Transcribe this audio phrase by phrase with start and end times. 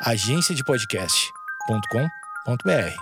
[0.00, 2.94] agenciadepodcast.com.br.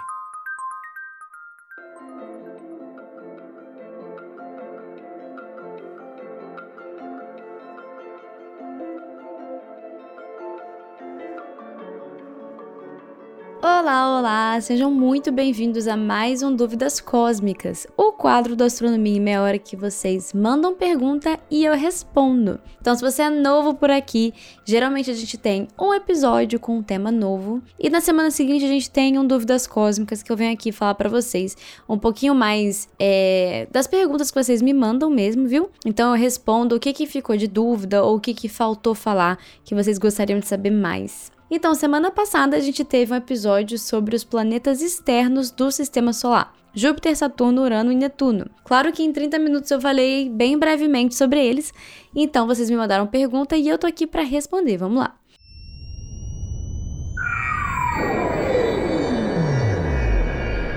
[13.63, 14.59] Olá, olá!
[14.63, 17.87] Sejam muito bem-vindos a mais um Dúvidas Cósmicas,
[18.17, 22.59] quadro da astronomia em meia hora que vocês mandam pergunta e eu respondo.
[22.81, 24.33] Então, se você é novo por aqui,
[24.65, 28.69] geralmente a gente tem um episódio com um tema novo e na semana seguinte a
[28.69, 31.57] gente tem um Dúvidas Cósmicas que eu venho aqui falar para vocês
[31.89, 35.71] um pouquinho mais é, das perguntas que vocês me mandam mesmo, viu?
[35.85, 39.39] Então, eu respondo o que, que ficou de dúvida ou o que, que faltou falar
[39.65, 41.31] que vocês gostariam de saber mais.
[41.51, 46.53] Então, semana passada a gente teve um episódio sobre os planetas externos do sistema solar.
[46.77, 48.51] Júpiter, Saturno, Urano e Netuno.
[48.63, 51.73] Claro que em 30 minutos eu falei bem brevemente sobre eles,
[52.15, 54.77] então vocês me mandaram pergunta e eu tô aqui para responder.
[54.77, 55.17] Vamos lá.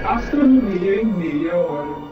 [0.06, 2.10] Astronomia em meia hora.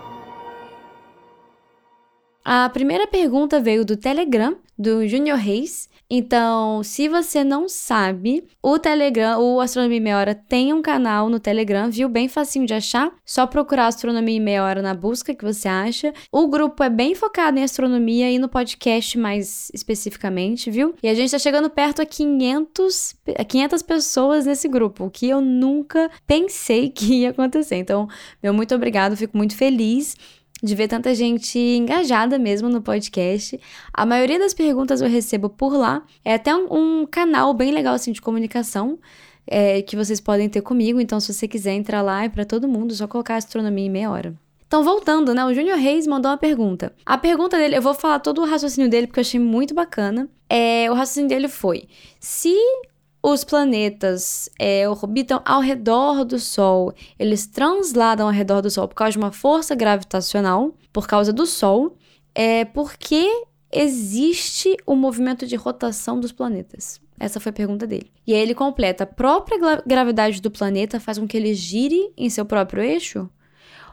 [2.43, 5.89] A primeira pergunta veio do Telegram, do Junior Reis.
[6.09, 11.37] Então, se você não sabe, o Telegram, o Astronomia Meia Hora tem um canal no
[11.37, 12.07] Telegram, viu?
[12.07, 13.11] Bem facinho de achar.
[13.25, 16.13] Só procurar Astronomia Meia Hora na busca que você acha.
[16.31, 20.95] O grupo é bem focado em astronomia e no podcast mais especificamente, viu?
[21.03, 25.27] E a gente tá chegando perto a 500, a 500 pessoas nesse grupo, o que
[25.27, 27.75] eu nunca pensei que ia acontecer.
[27.75, 28.07] Então,
[28.41, 30.15] meu muito obrigado, fico muito feliz
[30.61, 33.59] de ver tanta gente engajada mesmo no podcast.
[33.93, 36.03] A maioria das perguntas eu recebo por lá.
[36.23, 38.99] É até um, um canal bem legal assim de comunicação.
[39.49, 42.67] É, que vocês podem ter comigo, então se você quiser entrar lá é para todo
[42.67, 44.35] mundo, só colocar astronomia em meia hora.
[44.67, 45.45] Então, voltando, né?
[45.45, 46.93] O Júnior Reis mandou uma pergunta.
[47.05, 50.27] A pergunta dele, eu vou falar todo o raciocínio dele porque eu achei muito bacana.
[50.49, 51.87] É, o raciocínio dele foi:
[52.19, 52.53] se
[53.29, 58.95] os planetas é, orbitam ao redor do Sol, eles transladam ao redor do Sol por
[58.95, 61.97] causa de uma força gravitacional, por causa do Sol,
[62.33, 63.29] é porque
[63.69, 67.01] existe o movimento de rotação dos planetas.
[67.19, 68.09] Essa foi a pergunta dele.
[68.25, 72.29] E aí ele completa: a própria gravidade do planeta faz com que ele gire em
[72.29, 73.29] seu próprio eixo?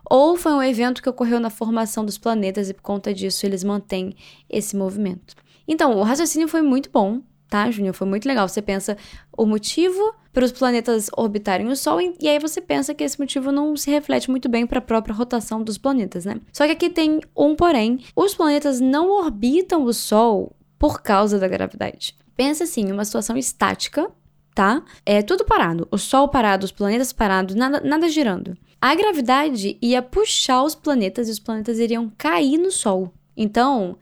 [0.09, 3.65] Ou foi um evento que ocorreu na formação dos planetas e por conta disso eles
[3.65, 4.15] mantêm
[4.49, 5.34] esse movimento?
[5.67, 7.94] Então, o raciocínio foi muito bom tá, Júnior?
[7.94, 8.49] Foi muito legal.
[8.49, 8.97] Você pensa
[9.37, 13.53] o motivo para os planetas orbitarem o Sol e aí você pensa que esse motivo
[13.53, 16.41] não se reflete muito bem para a própria rotação dos planetas, né?
[16.53, 21.49] Só que aqui tem um porém: os planetas não orbitam o Sol por causa da
[21.49, 22.16] gravidade.
[22.37, 24.11] Pensa assim, uma situação estática,
[24.55, 24.82] tá?
[25.06, 25.87] É tudo parado.
[25.91, 28.56] O Sol parado, os planetas parados, nada, nada girando.
[28.81, 33.15] A gravidade ia puxar os planetas e os planetas iriam cair no Sol.
[33.37, 33.97] Então,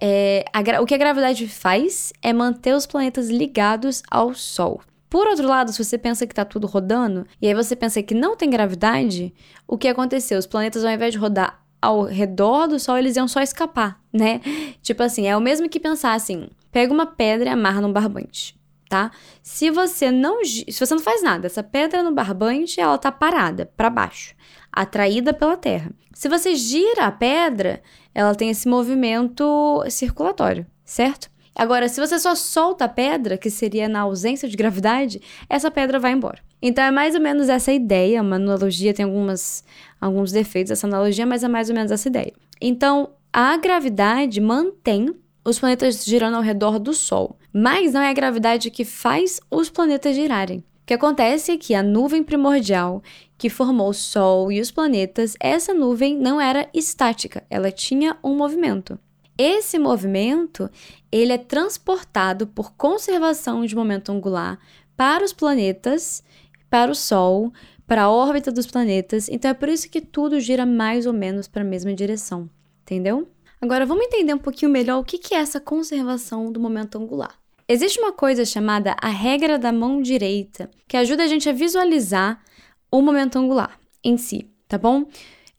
[0.00, 4.80] é, a, o que a gravidade faz é manter os planetas ligados ao Sol.
[5.10, 8.14] Por outro lado, se você pensa que está tudo rodando, e aí você pensa que
[8.14, 9.32] não tem gravidade,
[9.66, 10.38] o que aconteceu?
[10.38, 14.40] Os planetas, ao invés de rodar ao redor do Sol, eles iam só escapar, né?
[14.82, 18.54] Tipo assim, é o mesmo que pensar assim: pega uma pedra e amarra num barbante,
[18.88, 19.10] tá?
[19.42, 23.64] Se você não, se você não faz nada, essa pedra no barbante, ela tá parada
[23.76, 24.34] para baixo,
[24.78, 25.90] atraída pela Terra.
[26.14, 27.82] Se você gira a pedra,
[28.14, 31.28] ela tem esse movimento circulatório, certo?
[31.52, 35.98] Agora, se você só solta a pedra, que seria na ausência de gravidade, essa pedra
[35.98, 36.38] vai embora.
[36.62, 39.64] Então é mais ou menos essa ideia, uma analogia, tem algumas,
[40.00, 42.32] alguns defeitos essa analogia, mas é mais ou menos essa ideia.
[42.60, 45.12] Então, a gravidade mantém
[45.44, 49.68] os planetas girando ao redor do Sol, mas não é a gravidade que faz os
[49.68, 50.62] planetas girarem.
[50.88, 53.02] Que acontece é que a nuvem primordial
[53.36, 58.34] que formou o Sol e os planetas, essa nuvem não era estática, ela tinha um
[58.34, 58.98] movimento.
[59.36, 60.70] Esse movimento,
[61.12, 64.58] ele é transportado por conservação de momento angular
[64.96, 66.24] para os planetas,
[66.70, 67.52] para o Sol,
[67.86, 69.28] para a órbita dos planetas.
[69.28, 72.48] Então é por isso que tudo gira mais ou menos para a mesma direção,
[72.80, 73.28] entendeu?
[73.60, 77.37] Agora vamos entender um pouquinho melhor o que é essa conservação do momento angular.
[77.68, 82.42] Existe uma coisa chamada a regra da mão direita, que ajuda a gente a visualizar
[82.90, 85.04] o momento angular em si, tá bom?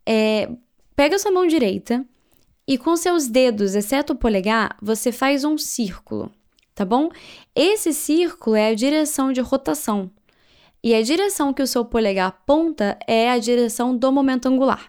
[0.04, 0.50] É,
[0.96, 2.04] pega a sua mão direita
[2.66, 6.32] e com seus dedos, exceto o polegar, você faz um círculo,
[6.74, 7.10] tá bom?
[7.54, 10.10] Esse círculo é a direção de rotação.
[10.82, 14.88] E a direção que o seu polegar aponta é a direção do momento angular.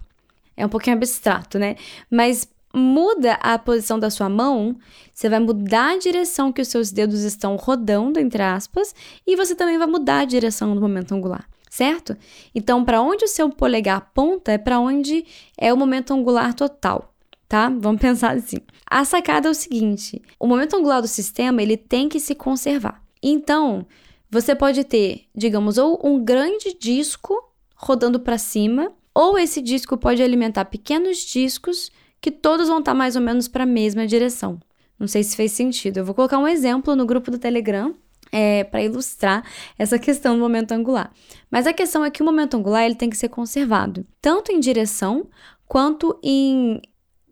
[0.55, 1.75] É um pouquinho abstrato, né?
[2.09, 4.75] Mas muda a posição da sua mão,
[5.13, 8.93] você vai mudar a direção que os seus dedos estão rodando, entre aspas,
[9.25, 12.17] e você também vai mudar a direção do momento angular certo?
[12.53, 15.25] Então, para onde o seu polegar aponta é para onde
[15.57, 17.15] é o momento angular total,
[17.47, 17.69] tá?
[17.69, 18.57] Vamos pensar assim.
[18.85, 23.01] A sacada é o seguinte: o momento angular do sistema ele tem que se conservar.
[23.23, 23.87] Então,
[24.29, 27.33] você pode ter, digamos, ou um grande disco
[27.73, 31.89] rodando para cima, ou esse disco pode alimentar pequenos discos
[32.21, 34.59] que todos vão estar mais ou menos para a mesma direção.
[34.99, 35.97] Não sei se fez sentido.
[35.97, 37.95] Eu vou colocar um exemplo no grupo do Telegram
[38.31, 39.43] é, para ilustrar
[39.77, 41.11] essa questão do momento angular.
[41.49, 44.59] Mas a questão é que o momento angular ele tem que ser conservado, tanto em
[44.59, 45.27] direção
[45.67, 46.79] quanto em,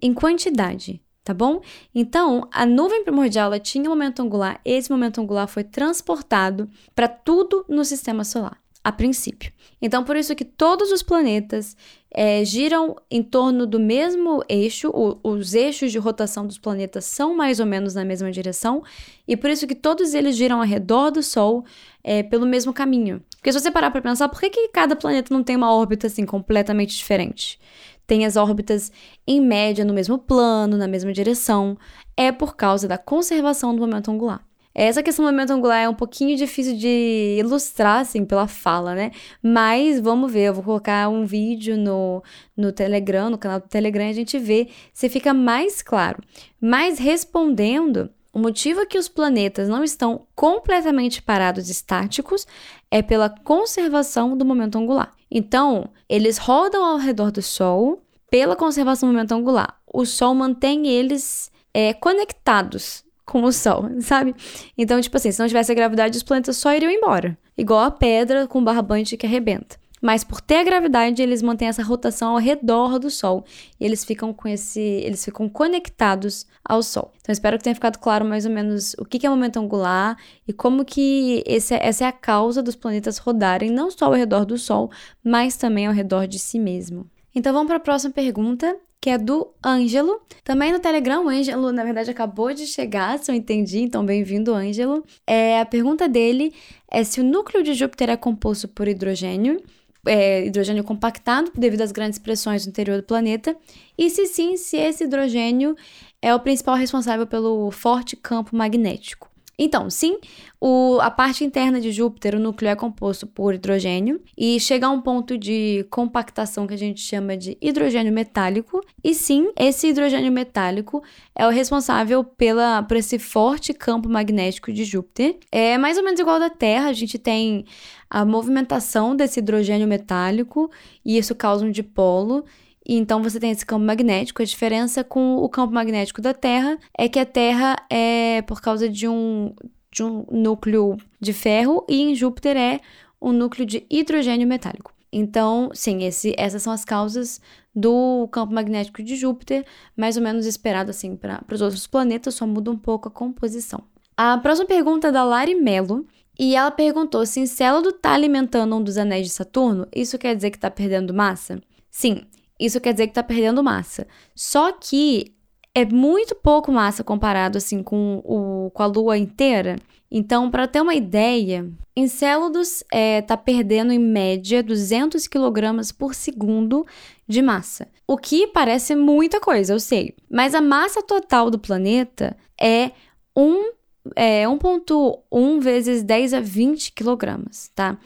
[0.01, 1.61] em quantidade, tá bom?
[1.93, 7.63] Então, a nuvem primordial tinha um momento angular, esse momento angular foi transportado para tudo
[7.69, 8.59] no sistema solar
[8.89, 9.51] a princípio.
[9.81, 11.77] Então, por isso que todos os planetas
[12.11, 17.35] é, giram em torno do mesmo eixo, o, os eixos de rotação dos planetas são
[17.35, 18.83] mais ou menos na mesma direção,
[19.27, 21.63] e por isso que todos eles giram ao redor do Sol
[22.03, 23.21] é, pelo mesmo caminho.
[23.37, 26.07] Porque se você parar para pensar, por que, que cada planeta não tem uma órbita
[26.07, 27.59] assim completamente diferente?
[28.05, 28.91] Tem as órbitas
[29.25, 31.77] em média no mesmo plano, na mesma direção.
[32.17, 34.48] É por causa da conservação do momento angular.
[34.73, 39.11] Essa questão do momento angular é um pouquinho difícil de ilustrar, assim, pela fala, né?
[39.41, 42.23] Mas vamos ver, eu vou colocar um vídeo no,
[42.55, 46.21] no Telegram, no canal do Telegram, e a gente vê se fica mais claro.
[46.61, 52.45] Mas respondendo, o motivo que os planetas não estão completamente parados estáticos
[52.91, 55.11] é pela conservação do momento angular.
[55.31, 59.79] Então, eles rodam ao redor do Sol pela conservação do momento angular.
[59.91, 64.35] O Sol mantém eles é, conectados com o Sol, sabe?
[64.77, 67.37] Então, tipo assim, se não tivesse a gravidade, os planetas só iriam embora.
[67.55, 69.77] Igual a pedra com barbante que arrebenta.
[70.01, 73.43] Mas por ter a gravidade, eles mantêm essa rotação ao redor do Sol.
[73.79, 74.79] E eles ficam com esse.
[74.79, 77.11] Eles ficam conectados ao Sol.
[77.19, 80.17] Então, espero que tenha ficado claro mais ou menos o que é momento angular
[80.47, 84.45] e como que esse, essa é a causa dos planetas rodarem não só ao redor
[84.45, 84.89] do Sol,
[85.23, 87.05] mas também ao redor de si mesmo.
[87.35, 90.21] Então vamos para a próxima pergunta, que é do Ângelo.
[90.43, 94.53] Também no Telegram, o Ângelo, na verdade, acabou de chegar, se eu entendi, então bem-vindo,
[94.53, 95.03] Ângelo.
[95.25, 96.53] É, a pergunta dele
[96.91, 99.61] é se o núcleo de Júpiter é composto por hidrogênio,
[100.05, 103.55] é, hidrogênio compactado devido às grandes pressões no interior do planeta,
[103.97, 105.75] e se sim, se esse hidrogênio
[106.21, 109.28] é o principal responsável pelo forte campo magnético.
[109.61, 110.17] Então, sim,
[110.61, 114.89] o, a parte interna de Júpiter, o núcleo é composto por hidrogênio e chega a
[114.89, 118.81] um ponto de compactação que a gente chama de hidrogênio metálico.
[119.03, 121.03] E sim, esse hidrogênio metálico
[121.35, 125.37] é o responsável pela, por esse forte campo magnético de Júpiter.
[125.51, 127.65] É mais ou menos igual da Terra, a gente tem
[128.09, 130.71] a movimentação desse hidrogênio metálico
[131.03, 132.45] e isso causa um dipolo.
[132.89, 134.41] E então você tem esse campo magnético.
[134.41, 138.89] A diferença com o campo magnético da Terra é que a Terra é por causa
[138.89, 139.53] de um,
[139.91, 142.79] de um núcleo de ferro e em Júpiter é
[143.21, 144.91] um núcleo de hidrogênio metálico.
[145.13, 147.39] Então, sim, esse, essas são as causas
[147.75, 152.47] do campo magnético de Júpiter, mais ou menos esperado assim para os outros planetas, só
[152.47, 153.83] muda um pouco a composição.
[154.17, 156.07] A próxima pergunta é da Lari Mello,
[156.39, 160.49] e ela perguntou se Encélado está alimentando um dos anéis de Saturno, isso quer dizer
[160.49, 161.61] que está perdendo massa?
[161.91, 162.23] Sim,
[162.59, 164.07] isso quer dizer que está perdendo massa.
[164.35, 165.33] Só que
[165.73, 169.77] é muito pouco massa comparado assim com, o, com a Lua inteira.
[170.11, 176.15] Então, para ter uma ideia, Encélados está é, tá perdendo em média 200 kg por
[176.15, 176.85] segundo
[177.27, 177.87] de massa.
[178.07, 180.15] O que parece muita coisa, eu sei.
[180.29, 182.91] Mas a massa total do planeta é
[183.35, 183.79] 1
[184.15, 187.45] é 1.1 vezes 10 a 20 kg,
[187.75, 187.97] tá?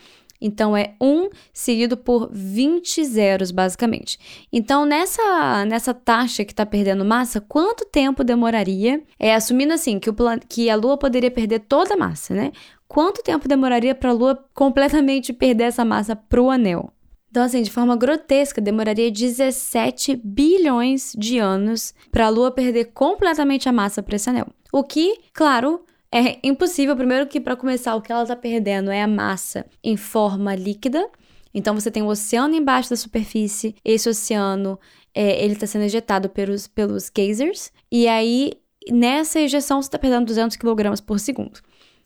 [0.43, 4.19] Então é 1 seguido por 20 zeros, basicamente.
[4.51, 9.01] Então, nessa, nessa taxa que está perdendo massa, quanto tempo demoraria?
[9.17, 10.15] É assumindo assim que, o,
[10.49, 12.51] que a Lua poderia perder toda a massa, né?
[12.89, 16.91] Quanto tempo demoraria para a Lua completamente perder essa massa para o anel?
[17.31, 23.67] Então, assim, de forma grotesca, demoraria 17 bilhões de anos para a Lua perder completamente
[23.69, 24.47] a massa para esse anel.
[24.71, 29.01] O que, claro, é impossível, primeiro que para começar, o que ela está perdendo é
[29.01, 31.09] a massa em forma líquida.
[31.53, 34.79] Então você tem o oceano embaixo da superfície, esse oceano
[35.13, 38.53] é, ele está sendo ejetado pelos, pelos geysers, e aí
[38.89, 41.59] nessa ejeção você está perdendo 200 kg por segundo.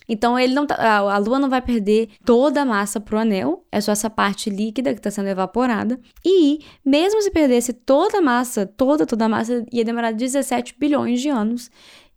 [0.09, 3.65] Então ele não tá, a Lua não vai perder toda a massa para o anel,
[3.71, 5.99] é só essa parte líquida que está sendo evaporada.
[6.23, 11.21] E mesmo se perdesse toda a massa, toda, toda a massa, ia demorar 17 bilhões
[11.21, 11.69] de anos.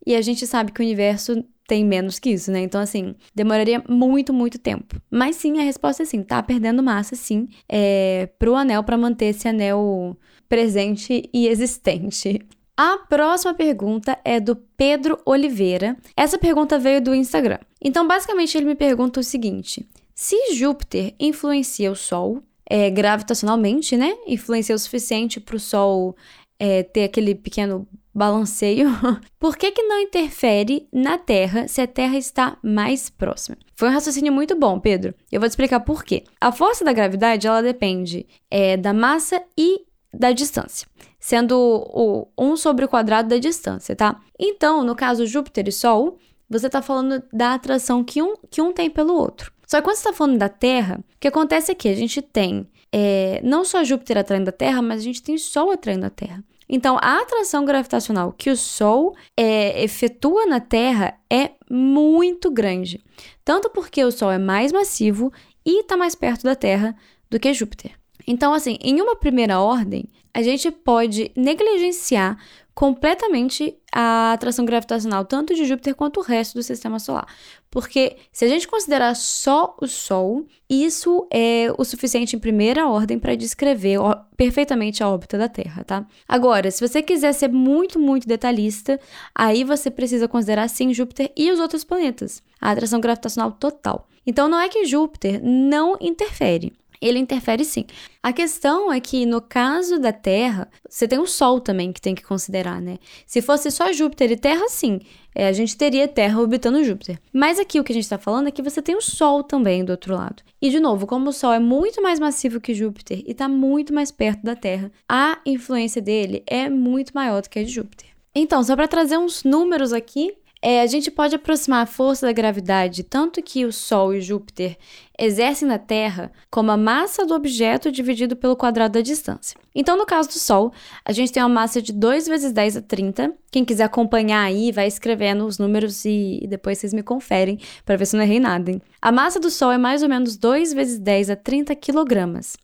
[0.07, 2.61] E a gente sabe que o universo tem menos que isso, né?
[2.63, 5.01] Então, assim, demoraria muito, muito tempo.
[5.09, 9.27] Mas sim, a resposta é sim, tá perdendo massa, sim, é, pro anel para manter
[9.27, 10.17] esse anel
[10.49, 12.41] presente e existente.
[12.77, 15.97] A próxima pergunta é do Pedro Oliveira.
[16.17, 17.61] Essa pergunta veio do Instagram.
[17.81, 24.13] Então, basicamente, ele me pergunta o seguinte: se Júpiter influencia o Sol é, gravitacionalmente, né?
[24.27, 26.17] Influencia o suficiente para o Sol
[26.59, 27.87] é, ter aquele pequeno
[28.21, 28.89] balanceio.
[29.41, 33.57] Por que, que não interfere na Terra se a Terra está mais próxima?
[33.75, 35.15] Foi um raciocínio muito bom, Pedro.
[35.33, 36.25] Eu vou te explicar por quê.
[36.39, 40.87] A força da gravidade ela depende é, da massa e da distância,
[41.19, 44.21] sendo o 1 sobre o quadrado da distância, tá?
[44.39, 48.73] Então, no caso Júpiter e Sol, você está falando da atração que um, que um
[48.73, 49.53] tem pelo outro.
[49.67, 52.21] Só que quando você está falando da Terra, o que acontece é que a gente
[52.21, 56.11] tem é, não só Júpiter atraindo a Terra, mas a gente tem Sol atraindo a
[56.11, 56.45] Terra.
[56.73, 63.05] Então, a atração gravitacional que o Sol é, efetua na Terra é muito grande.
[63.45, 65.33] Tanto porque o Sol é mais massivo
[65.67, 66.97] e está mais perto da Terra
[67.29, 67.91] do que Júpiter.
[68.25, 72.39] Então, assim, em uma primeira ordem, a gente pode negligenciar
[72.81, 77.27] completamente a atração gravitacional tanto de Júpiter quanto o resto do sistema solar.
[77.71, 83.19] Porque se a gente considerar só o Sol, isso é o suficiente em primeira ordem
[83.19, 83.99] para descrever
[84.35, 86.07] perfeitamente a órbita da Terra, tá?
[86.27, 88.99] Agora, se você quiser ser muito, muito detalhista,
[89.35, 94.09] aí você precisa considerar sim Júpiter e os outros planetas, a atração gravitacional total.
[94.27, 97.85] Então não é que Júpiter não interfere, ele interfere sim.
[98.23, 102.15] A questão é que no caso da Terra, você tem o Sol também que tem
[102.15, 102.99] que considerar, né?
[103.27, 105.01] Se fosse só Júpiter e Terra, sim,
[105.35, 107.19] é, a gente teria Terra orbitando Júpiter.
[107.33, 109.85] Mas aqui o que a gente está falando é que você tem o Sol também
[109.85, 110.43] do outro lado.
[110.61, 113.95] E de novo, como o Sol é muito mais massivo que Júpiter e está muito
[113.95, 118.11] mais perto da Terra, a influência dele é muito maior do que a de Júpiter.
[118.35, 122.33] Então, só para trazer uns números aqui, é, a gente pode aproximar a força da
[122.33, 124.77] gravidade tanto que o Sol e Júpiter
[125.19, 129.59] exercem na Terra como a massa do objeto dividido pelo quadrado da distância.
[129.75, 132.83] Então, no caso do Sol, a gente tem uma massa de 2 vezes 10 a
[132.83, 133.33] 30.
[133.51, 137.97] Quem quiser acompanhar aí, vai escrevendo os números e, e depois vocês me conferem para
[137.97, 138.71] ver se eu não errei nada.
[138.71, 138.83] Hein?
[139.01, 142.57] A massa do Sol é mais ou menos 2 vezes 10 a 30 quilogramas.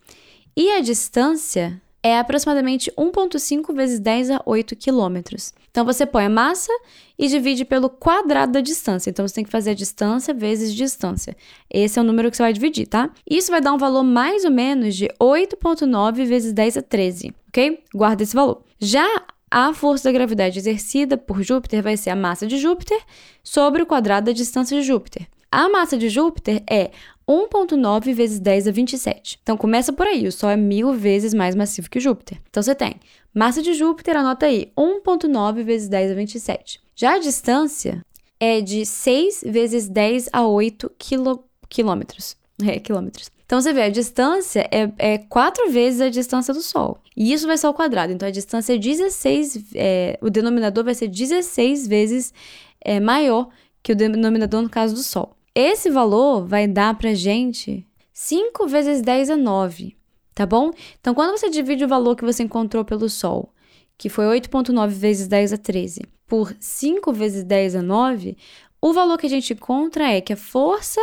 [0.55, 5.53] E a distância é aproximadamente 1,5 vezes 10 a 8 quilômetros.
[5.77, 6.73] Então você põe a massa
[7.19, 9.11] e divide pelo quadrado da distância.
[9.11, 11.37] Então você tem que fazer a distância vezes distância.
[11.69, 13.11] Esse é o número que você vai dividir, tá?
[13.29, 17.85] Isso vai dar um valor mais ou menos de 8,9 vezes 10 a 13, ok?
[17.95, 18.63] Guarda esse valor.
[18.81, 19.07] Já
[19.51, 22.99] a força da gravidade exercida por Júpiter vai ser a massa de Júpiter
[23.45, 25.29] sobre o quadrado da distância de Júpiter.
[25.53, 26.91] A massa de Júpiter é
[27.29, 29.39] 1,9 vezes 10 a 27.
[29.43, 32.39] Então começa por aí, o Sol é mil vezes mais massivo que Júpiter.
[32.49, 32.97] Então você tem
[33.35, 36.81] massa de Júpiter, anota aí, 1,9 vezes 10 a 27.
[36.95, 38.05] Já a distância
[38.39, 42.37] é de 6 vezes 10 a 8 quilo, quilômetros.
[42.65, 43.31] É, quilômetros.
[43.45, 46.99] Então você vê, a distância é, é 4 vezes a distância do Sol.
[47.17, 48.13] E isso vai ser ao quadrado.
[48.13, 52.33] Então a distância é 16, é, o denominador vai ser 16 vezes
[52.81, 53.49] é, maior
[53.83, 55.36] que o denominador no caso do Sol.
[55.59, 59.97] Esse valor vai dar pra gente 5 vezes 10 a 9,
[60.35, 60.71] tá bom?
[61.01, 63.55] Então, quando você divide o valor que você encontrou pelo Sol,
[63.97, 68.37] que foi 8,9 vezes 10 a 13, por 5 vezes 10 a 9,
[68.83, 71.01] o valor que a gente encontra é que a força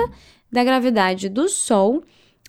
[0.51, 2.03] da gravidade do Sol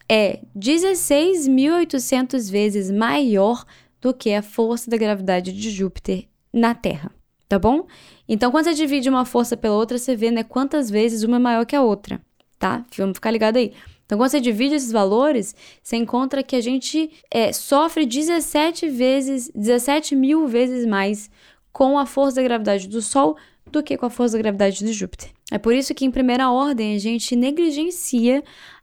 [0.07, 3.65] é 16.800 vezes maior
[3.99, 7.11] do que a força da gravidade de Júpiter na Terra
[7.49, 7.87] tá bom?
[8.29, 11.39] Então, quando você divide uma força pela outra, você vê, né, quantas vezes uma é
[11.39, 12.21] maior que a outra,
[12.59, 12.85] tá?
[12.97, 13.73] Vamos ficar ligado aí.
[14.07, 19.51] Então, quando você divide esses valores, você encontra que a gente é, sofre 17 vezes,
[19.55, 21.31] 17 mil vezes mais
[21.73, 23.37] com a força da gravidade do Sol
[23.71, 25.31] do que com a força da gravidade de Júpiter.
[25.51, 28.43] É por isso que, em primeira ordem, a gente negligencia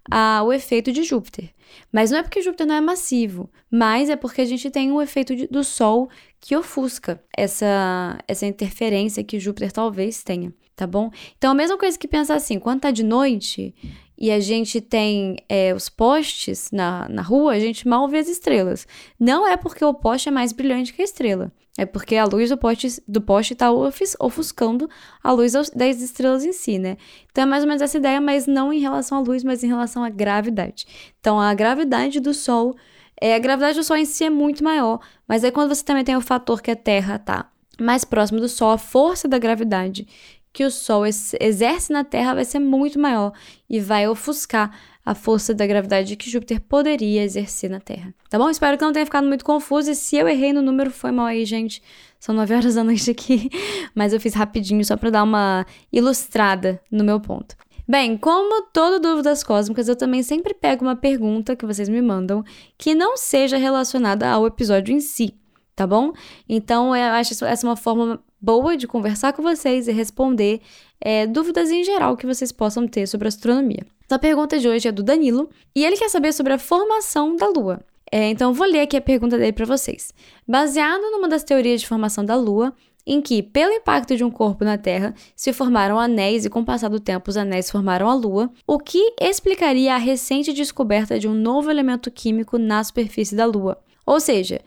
[0.10, 1.50] a, o efeito de Júpiter.
[1.92, 5.02] Mas não é porque Júpiter não é massivo, mas é porque a gente tem um
[5.02, 6.10] efeito de, do Sol
[6.40, 11.12] que ofusca essa, essa interferência que Júpiter talvez tenha, tá bom?
[11.38, 13.74] Então, a mesma coisa que pensar assim, quando tá de noite
[14.22, 18.30] e a gente tem é, os postes na, na rua, a gente mal vê as
[18.30, 18.88] estrelas.
[19.20, 21.52] Não é porque o poste é mais brilhante que a estrela.
[21.76, 23.72] É porque a luz do poste do poste está
[24.20, 24.88] ofuscando
[25.24, 26.98] a luz das estrelas em si, né?
[27.32, 29.68] Então é mais ou menos essa ideia, mas não em relação à luz, mas em
[29.68, 30.86] relação à gravidade.
[31.20, 32.76] Então a gravidade do Sol,
[33.20, 36.04] é, a gravidade do Sol em si é muito maior, mas aí quando você também
[36.04, 37.50] tem o fator que a Terra tá
[37.80, 40.08] mais próximo do Sol, a força da gravidade
[40.54, 43.32] que o Sol exerce na Terra vai ser muito maior
[43.70, 44.72] e vai ofuscar
[45.06, 48.14] a força da gravidade que Júpiter poderia exercer na Terra.
[48.30, 48.50] Tá bom?
[48.50, 49.92] Espero que não tenha ficado muito confuso.
[49.92, 51.82] E se eu errei no número, foi mal aí, gente.
[52.20, 53.50] São 9 horas da noite aqui,
[53.96, 57.56] mas eu fiz rapidinho só para dar uma ilustrada no meu ponto.
[57.88, 62.44] Bem, como toda dúvidas cósmicas, eu também sempre pego uma pergunta que vocês me mandam
[62.78, 65.36] que não seja relacionada ao episódio em si,
[65.76, 66.14] tá bom?
[66.48, 70.62] Então, eu acho essa uma forma boa de conversar com vocês e responder
[71.00, 73.86] é, dúvidas em geral que vocês possam ter sobre astronomia.
[74.06, 77.36] Então, a pergunta de hoje é do Danilo e ele quer saber sobre a formação
[77.36, 77.80] da Lua.
[78.12, 80.14] É, então, vou ler aqui a pergunta dele para vocês.
[80.46, 82.74] Baseado numa das teorias de formação da Lua,
[83.06, 86.66] em que, pelo impacto de um corpo na Terra, se formaram anéis e, com o
[86.66, 91.28] passar do tempo, os anéis formaram a Lua, o que explicaria a recente descoberta de
[91.28, 93.78] um novo elemento químico na superfície da Lua.
[94.06, 94.62] Ou seja,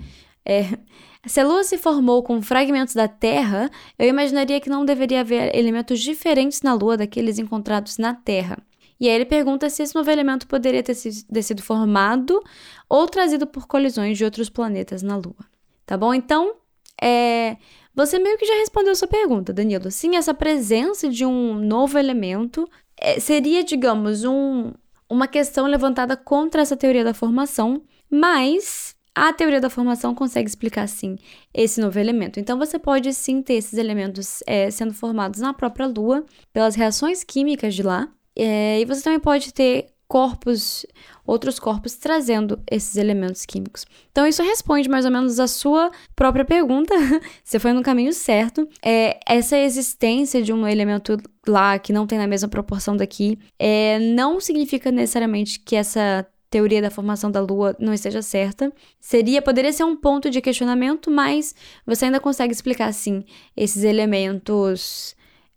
[0.45, 0.79] é,
[1.27, 5.55] se a Lua se formou com fragmentos da Terra, eu imaginaria que não deveria haver
[5.57, 8.59] elementos diferentes na Lua daqueles encontrados na Terra.
[9.01, 12.43] E aí ele pergunta se esse novo elemento poderia ter sido formado
[12.89, 15.47] ou trazido por colisões de outros planetas na Lua.
[15.85, 16.15] Tá bom?
[16.15, 16.55] Então,
[17.01, 17.57] é,
[17.95, 19.91] você meio que já respondeu sua pergunta, Danilo.
[19.91, 24.73] Sim, essa presença de um novo elemento é, seria, digamos, um,
[25.09, 30.89] uma questão levantada contra essa teoria da formação, mas a teoria da formação consegue explicar,
[30.89, 31.17] sim,
[31.53, 32.41] esse novo elemento.
[32.41, 37.23] Então, você pode, sim, ter esses elementos é, sendo formados na própria Lua, pelas reações
[37.23, 40.85] químicas de lá, é, e você também pode ter corpos,
[41.27, 43.87] outros corpos trazendo esses elementos químicos.
[44.11, 46.95] Então, isso responde mais ou menos a sua própria pergunta.
[47.43, 48.69] Você foi no caminho certo.
[48.85, 51.17] É, essa existência de um elemento
[51.47, 56.81] lá que não tem na mesma proporção daqui é, não significa necessariamente que essa teoria
[56.81, 58.73] da formação da Lua não esteja certa.
[59.01, 61.53] Seria, poderia ser um ponto de questionamento, mas
[61.85, 63.25] você ainda consegue explicar, sim,
[63.57, 65.17] esses elementos.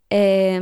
[0.10, 0.60] É,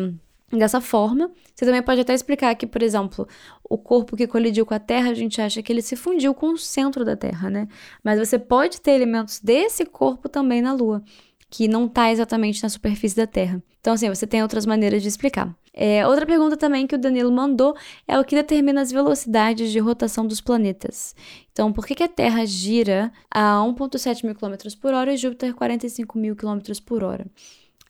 [0.51, 1.31] dessa forma.
[1.53, 3.27] Você também pode até explicar que, por exemplo,
[3.63, 6.53] o corpo que colidiu com a Terra, a gente acha que ele se fundiu com
[6.53, 7.67] o centro da Terra, né?
[8.03, 11.03] Mas você pode ter elementos desse corpo também na Lua,
[11.49, 13.61] que não está exatamente na superfície da Terra.
[13.79, 15.55] Então, assim, você tem outras maneiras de explicar.
[15.77, 17.75] É, outra pergunta também que o Danilo mandou
[18.07, 21.13] é o que determina as velocidades de rotação dos planetas.
[21.51, 25.53] Então, por que, que a Terra gira a 1,7 mil km por hora e Júpiter
[25.53, 27.25] 45 mil km por hora?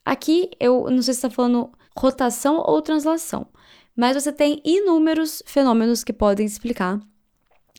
[0.03, 3.45] Aqui, eu não sei se está falando rotação ou translação.
[3.95, 6.99] Mas você tem inúmeros fenômenos que podem explicar.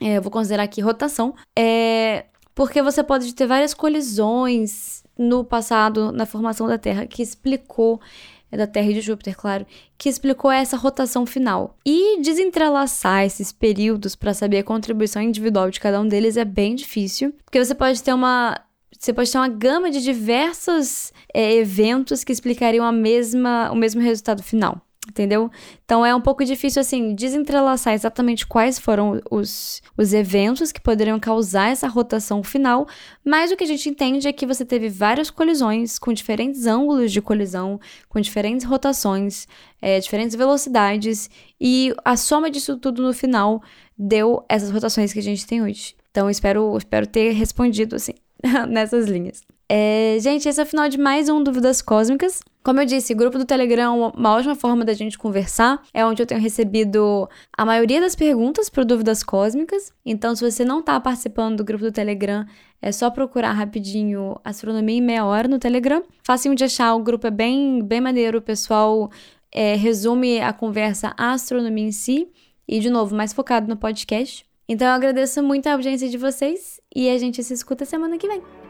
[0.01, 1.35] É, eu vou considerar aqui rotação.
[1.59, 8.01] É, porque você pode ter várias colisões no passado, na formação da Terra, que explicou
[8.51, 9.67] é da Terra e de Júpiter, claro,
[9.99, 11.77] que explicou essa rotação final.
[11.85, 16.75] E desentrelaçar esses períodos para saber a contribuição individual de cada um deles é bem
[16.75, 18.61] difícil, porque você pode ter uma
[18.99, 24.01] você pode ter uma gama de diversos é, eventos que explicariam a mesma, o mesmo
[24.01, 24.81] resultado final.
[25.09, 25.51] Entendeu?
[25.85, 31.19] Então é um pouco difícil, assim, desentrelaçar exatamente quais foram os, os eventos que poderiam
[31.19, 32.87] causar essa rotação final,
[33.25, 37.13] mas o que a gente entende é que você teve várias colisões com diferentes ângulos
[37.13, 39.47] de colisão, com diferentes rotações,
[39.81, 43.63] é, diferentes velocidades, e a soma disso tudo no final
[43.97, 45.95] deu essas rotações que a gente tem hoje.
[46.11, 48.13] Então espero, espero ter respondido, assim.
[48.69, 49.43] nessas linhas.
[49.69, 52.41] É, gente, esse é o final de mais um Dúvidas Cósmicas.
[52.63, 55.83] Como eu disse, grupo do Telegram é uma ótima forma da gente conversar.
[55.93, 59.93] É onde eu tenho recebido a maioria das perguntas para Dúvidas Cósmicas.
[60.05, 62.47] Então, se você não está participando do grupo do Telegram,
[62.81, 66.03] é só procurar rapidinho Astronomia em Meia Hora no Telegram.
[66.25, 68.39] Facinho de achar, o grupo é bem, bem maneiro.
[68.39, 69.11] O pessoal
[69.53, 72.29] é, resume a conversa à astronomia em si.
[72.69, 74.47] E, de novo, mais focado no podcast.
[74.69, 78.27] Então, eu agradeço muito a audiência de vocês e a gente se escuta semana que
[78.29, 78.66] vem.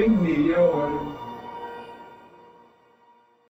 [0.00, 1.09] Astronomia em meia hora.